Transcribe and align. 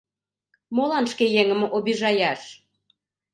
Молан 0.75 1.05
шке 1.11 1.25
еҥым 1.41 1.61
обижаяш? 1.77 2.41